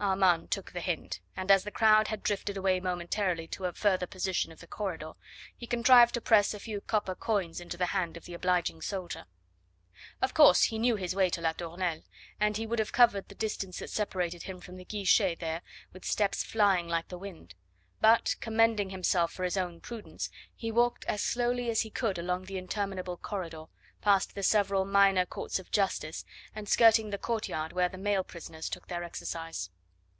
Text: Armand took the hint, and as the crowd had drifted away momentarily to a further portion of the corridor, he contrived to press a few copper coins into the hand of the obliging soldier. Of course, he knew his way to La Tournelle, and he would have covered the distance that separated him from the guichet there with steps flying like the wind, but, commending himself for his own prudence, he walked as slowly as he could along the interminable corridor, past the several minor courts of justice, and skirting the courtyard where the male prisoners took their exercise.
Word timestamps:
Armand 0.00 0.50
took 0.50 0.72
the 0.72 0.82
hint, 0.82 1.20
and 1.34 1.50
as 1.50 1.64
the 1.64 1.70
crowd 1.70 2.08
had 2.08 2.22
drifted 2.22 2.58
away 2.58 2.78
momentarily 2.78 3.46
to 3.46 3.64
a 3.64 3.72
further 3.72 4.06
portion 4.06 4.52
of 4.52 4.60
the 4.60 4.66
corridor, 4.66 5.12
he 5.56 5.66
contrived 5.66 6.12
to 6.12 6.20
press 6.20 6.52
a 6.52 6.58
few 6.60 6.82
copper 6.82 7.14
coins 7.14 7.58
into 7.58 7.78
the 7.78 7.86
hand 7.86 8.14
of 8.18 8.26
the 8.26 8.34
obliging 8.34 8.82
soldier. 8.82 9.24
Of 10.20 10.34
course, 10.34 10.64
he 10.64 10.78
knew 10.78 10.96
his 10.96 11.14
way 11.14 11.30
to 11.30 11.40
La 11.40 11.52
Tournelle, 11.54 12.02
and 12.38 12.58
he 12.58 12.66
would 12.66 12.80
have 12.80 12.92
covered 12.92 13.28
the 13.30 13.34
distance 13.34 13.78
that 13.78 13.88
separated 13.88 14.42
him 14.42 14.60
from 14.60 14.76
the 14.76 14.84
guichet 14.84 15.36
there 15.36 15.62
with 15.94 16.04
steps 16.04 16.44
flying 16.44 16.86
like 16.86 17.08
the 17.08 17.16
wind, 17.16 17.54
but, 18.02 18.36
commending 18.40 18.90
himself 18.90 19.32
for 19.32 19.44
his 19.44 19.56
own 19.56 19.80
prudence, 19.80 20.28
he 20.54 20.70
walked 20.70 21.06
as 21.06 21.22
slowly 21.22 21.70
as 21.70 21.80
he 21.80 21.88
could 21.88 22.18
along 22.18 22.44
the 22.44 22.58
interminable 22.58 23.16
corridor, 23.16 23.66
past 24.02 24.34
the 24.34 24.42
several 24.42 24.84
minor 24.84 25.24
courts 25.24 25.58
of 25.58 25.70
justice, 25.70 26.26
and 26.54 26.68
skirting 26.68 27.08
the 27.08 27.16
courtyard 27.16 27.72
where 27.72 27.88
the 27.88 27.96
male 27.96 28.24
prisoners 28.24 28.68
took 28.68 28.88
their 28.88 29.02
exercise. 29.02 29.70